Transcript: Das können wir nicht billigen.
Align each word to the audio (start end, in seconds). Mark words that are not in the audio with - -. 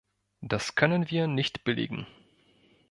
Das 0.41 0.73
können 0.73 1.11
wir 1.11 1.27
nicht 1.27 1.63
billigen. 1.63 2.07